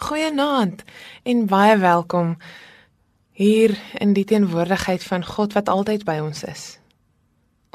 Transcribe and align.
Goeienaand 0.00 0.80
en 1.28 1.42
baie 1.46 1.76
welkom 1.76 2.36
hier 3.36 3.74
in 4.00 4.14
die 4.16 4.24
teenwoordigheid 4.24 5.02
van 5.04 5.24
God 5.24 5.52
wat 5.52 5.68
altyd 5.68 6.06
by 6.08 6.14
ons 6.24 6.40
is. 6.48 6.62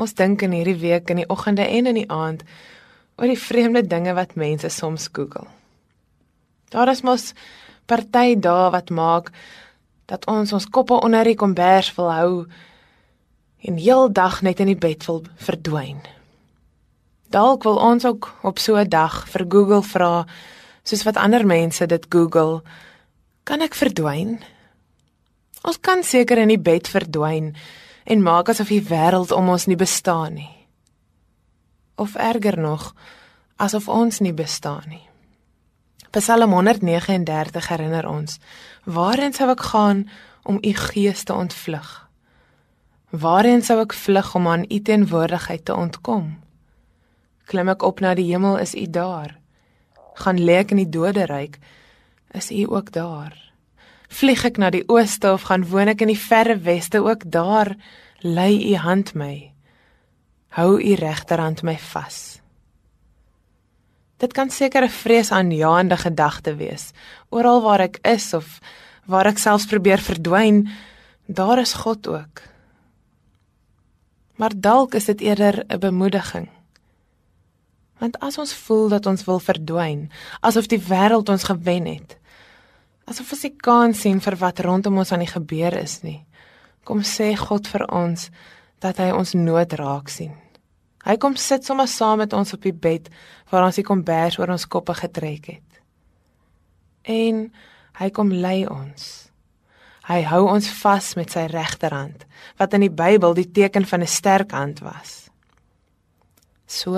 Ons 0.02 0.16
dink 0.18 0.42
in 0.42 0.56
hierdie 0.56 0.80
week 0.82 1.12
in 1.14 1.22
die 1.22 1.28
oggende 1.30 1.68
en 1.70 1.86
in 1.92 2.00
die 2.00 2.08
aand 2.10 2.42
oor 3.22 3.30
die 3.30 3.38
vreemde 3.38 3.86
dinge 3.86 4.16
wat 4.18 4.34
mense 4.42 4.72
soms 4.74 5.06
Google. 5.14 5.46
Daar 6.74 6.90
is 6.90 7.04
mos 7.06 7.28
party 7.86 8.34
dae 8.42 8.72
wat 8.74 8.90
maak 8.90 9.30
dat 10.10 10.26
ons 10.26 10.54
ons 10.58 10.66
koppe 10.66 10.98
onder 10.98 11.30
die 11.30 11.38
kombers 11.38 11.94
wil 11.94 12.10
hou 12.12 12.34
en 13.70 13.78
heeldag 13.78 14.42
net 14.42 14.66
in 14.66 14.74
die 14.74 14.82
bed 14.82 15.06
wil 15.06 15.22
verdwyn. 15.38 16.02
Dalk 17.30 17.70
wil 17.70 17.78
ons 17.78 18.06
ook 18.06 18.34
op 18.42 18.60
so 18.60 18.82
'n 18.82 18.90
dag 18.90 19.28
vir 19.30 19.46
Google 19.46 19.84
vra 19.84 20.26
soos 20.86 21.04
wat 21.04 21.18
ander 21.18 21.46
mense 21.46 21.86
dit 21.90 22.06
Google, 22.14 22.62
kan 23.44 23.62
ek 23.66 23.78
verdwyn? 23.78 24.38
Ons 25.66 25.82
kan 25.82 26.04
seker 26.06 26.44
in 26.44 26.54
die 26.54 26.62
bed 26.62 26.90
verdwyn 26.90 27.56
en 28.06 28.22
maak 28.22 28.52
asof 28.54 28.70
die 28.70 28.84
wêreld 28.86 29.34
om 29.34 29.50
ons 29.50 29.66
nie 29.66 29.78
bestaan 29.80 30.38
nie. 30.38 30.52
Of 31.98 32.14
erger 32.22 32.60
nog, 32.62 32.92
asof 33.58 33.88
ons 33.90 34.22
nie 34.22 34.34
bestaan 34.36 34.86
nie. 34.92 35.04
Psalm 36.14 36.54
139 36.54 37.70
herinner 37.70 38.06
ons: 38.08 38.38
Waarheen 38.86 39.34
sou 39.34 39.50
ek 39.52 39.64
gaan 39.72 40.06
om 40.44 40.60
u 40.62 40.74
gees 40.74 41.24
te 41.24 41.34
ontvlug? 41.34 41.90
Waarheen 43.10 43.64
sou 43.66 43.80
ek 43.82 43.94
vlug 43.94 44.36
om 44.36 44.48
aan 44.48 44.68
u 44.70 44.80
teenwoordigheid 44.80 45.66
te 45.66 45.74
ontkom? 45.74 46.36
Klim 47.50 47.74
ek 47.74 47.84
op 47.84 48.00
na 48.00 48.14
die 48.16 48.30
hemel, 48.30 48.58
is 48.62 48.76
u 48.76 48.86
daar 48.86 49.36
gaan 50.16 50.40
lê 50.40 50.62
ek 50.64 50.72
in 50.72 50.84
die 50.84 50.90
doderyk, 50.90 51.60
is 52.36 52.52
U 52.52 52.64
ook 52.76 52.92
daar. 52.92 53.36
Vlieg 54.10 54.46
ek 54.48 54.58
na 54.62 54.70
die 54.72 54.86
ooste 54.88 55.34
of 55.34 55.48
gaan 55.50 55.66
woon 55.68 55.92
ek 55.92 56.02
in 56.06 56.12
die 56.14 56.20
verre 56.20 56.58
weste, 56.64 57.02
ook 57.04 57.28
daar 57.32 57.76
lê 58.24 58.50
U 58.72 58.76
hand 58.80 59.14
my. 59.16 59.52
Hou 60.56 60.80
U 60.80 60.96
regterhand 60.96 61.64
my 61.64 61.76
vas. 61.92 62.40
Dit 64.18 64.34
kan 64.34 64.50
seker 64.50 64.84
'n 64.84 64.90
vreesaanjaende 64.90 65.98
gedagte 65.98 66.56
wees. 66.56 66.92
Oral 67.30 67.62
waar 67.62 67.80
ek 67.80 68.00
is 68.02 68.34
of 68.34 68.60
waar 69.06 69.26
ek 69.26 69.38
selfs 69.38 69.66
probeer 69.66 70.00
verdwyn, 70.00 70.70
daar 71.28 71.60
is 71.60 71.74
God 71.74 72.08
ook. 72.08 72.42
Maar 74.36 74.52
dalk 74.56 74.94
is 74.94 75.06
dit 75.06 75.22
eerder 75.22 75.64
'n 75.68 75.80
bemoediging. 75.80 76.55
Want 78.02 78.20
as 78.20 78.38
ons 78.38 78.54
voel 78.66 78.90
dat 78.90 79.06
ons 79.06 79.24
wil 79.28 79.40
verdwyn, 79.40 80.08
asof 80.42 80.68
die 80.68 80.82
wêreld 80.82 81.30
ons 81.32 81.48
gewen 81.48 81.88
het, 81.88 82.18
asof 83.08 83.32
ons 83.32 83.44
nie 83.48 83.54
kan 83.56 83.94
sien 83.96 84.20
vir 84.22 84.36
wat 84.42 84.60
rondom 84.66 84.98
ons 85.00 85.12
aan 85.16 85.24
die 85.24 85.32
gebeur 85.32 85.78
is 85.80 86.02
nie, 86.04 86.26
kom 86.84 87.04
sê 87.04 87.34
God 87.40 87.70
vir 87.72 87.86
ons 87.90 88.30
dat 88.84 89.00
hy 89.02 89.12
ons 89.16 89.34
nood 89.38 89.74
raak 89.80 90.12
sien. 90.12 90.36
Hy 91.06 91.16
kom 91.22 91.38
sit 91.38 91.66
sommer 91.66 91.88
saam 91.90 92.20
met 92.24 92.34
ons 92.34 92.54
op 92.56 92.64
die 92.66 92.74
bed 92.74 93.12
waar 93.52 93.68
ons 93.68 93.78
die 93.78 93.86
kombers 93.86 94.40
oor 94.40 94.52
ons 94.54 94.66
koppe 94.66 94.96
getrek 94.98 95.52
het. 95.54 95.80
En 97.06 97.46
hy 98.02 98.10
kom 98.14 98.34
lei 98.34 98.66
ons. 98.66 99.30
Hy 100.06 100.20
hou 100.30 100.44
ons 100.50 100.68
vas 100.82 101.12
met 101.18 101.34
sy 101.34 101.46
regterhand, 101.50 102.26
wat 102.62 102.74
in 102.78 102.86
die 102.86 102.94
Bybel 102.94 103.34
die 103.38 103.50
teken 103.50 103.86
van 103.90 104.02
'n 104.02 104.10
sterk 104.10 104.52
hand 104.52 104.82
was. 104.82 105.30
So 106.68 106.98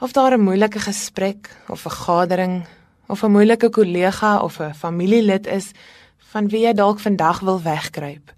of 0.00 0.12
daar 0.12 0.32
'n 0.32 0.40
moeilike 0.40 0.78
gesprek 0.78 1.56
of 1.68 1.80
vergadering 1.80 2.66
of 3.06 3.22
'n 3.22 3.30
moeilike 3.30 3.70
kollega 3.70 4.42
of 4.42 4.58
'n 4.58 4.74
familielid 4.74 5.46
is 5.46 5.70
van 6.18 6.48
wie 6.48 6.64
jy 6.66 6.72
dalk 6.72 6.98
vandag 7.00 7.40
wil 7.40 7.62
wegkruip. 7.62 8.32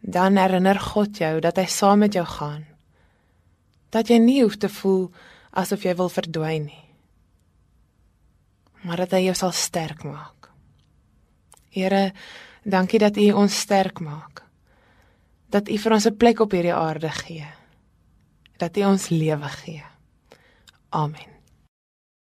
Dan 0.00 0.36
herinner 0.36 0.80
God 0.80 1.16
jou 1.16 1.40
dat 1.40 1.56
hy 1.56 1.66
saam 1.66 1.98
met 1.98 2.12
jou 2.12 2.26
gaan. 2.26 2.64
Dat 3.88 4.08
jy 4.08 4.16
nie 4.16 4.42
hoef 4.42 4.56
te 4.56 4.68
voel 4.68 5.10
asof 5.50 5.82
jy 5.82 5.94
wil 5.94 6.08
verdwyn 6.08 6.64
nie. 6.64 6.84
Maar 8.82 8.96
dat 8.96 9.10
hy 9.10 9.24
jou 9.24 9.34
sal 9.34 9.52
sterk 9.52 10.02
maak. 10.04 10.50
Here, 11.68 12.12
dankie 12.62 12.98
dat 12.98 13.16
U 13.16 13.30
ons 13.32 13.60
sterk 13.60 14.00
maak. 14.00 14.42
Dat 15.50 15.68
U 15.68 15.78
vir 15.78 15.92
ons 15.92 16.06
'n 16.06 16.16
plek 16.16 16.40
op 16.40 16.50
hierdie 16.50 16.74
aarde 16.74 17.10
gee. 17.10 17.46
Dat 18.56 18.76
U 18.76 18.84
ons 18.84 19.08
lewe 19.08 19.48
gee. 19.48 19.93
Amen. 20.94 21.33